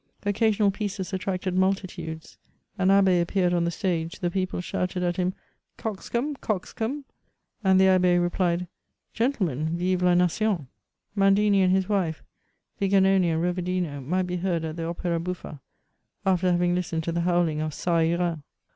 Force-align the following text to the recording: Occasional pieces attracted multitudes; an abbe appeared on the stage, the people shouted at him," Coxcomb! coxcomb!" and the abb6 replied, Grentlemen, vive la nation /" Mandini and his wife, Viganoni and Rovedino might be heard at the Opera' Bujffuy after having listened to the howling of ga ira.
Occasional 0.25 0.71
pieces 0.71 1.13
attracted 1.13 1.53
multitudes; 1.53 2.39
an 2.79 2.89
abbe 2.89 3.19
appeared 3.21 3.53
on 3.53 3.65
the 3.65 3.69
stage, 3.69 4.17
the 4.17 4.31
people 4.31 4.59
shouted 4.59 5.03
at 5.03 5.17
him," 5.17 5.35
Coxcomb! 5.77 6.37
coxcomb!" 6.37 7.05
and 7.63 7.79
the 7.79 7.83
abb6 7.85 8.19
replied, 8.19 8.65
Grentlemen, 9.15 9.77
vive 9.77 10.01
la 10.01 10.15
nation 10.15 10.65
/" 10.93 11.15
Mandini 11.15 11.61
and 11.61 11.71
his 11.71 11.87
wife, 11.87 12.23
Viganoni 12.81 13.27
and 13.27 13.43
Rovedino 13.43 14.01
might 14.03 14.25
be 14.25 14.37
heard 14.37 14.65
at 14.65 14.75
the 14.75 14.85
Opera' 14.85 15.19
Bujffuy 15.19 15.59
after 16.25 16.51
having 16.51 16.73
listened 16.73 17.03
to 17.03 17.11
the 17.11 17.21
howling 17.21 17.61
of 17.61 17.71
ga 17.79 17.93
ira. 17.97 18.43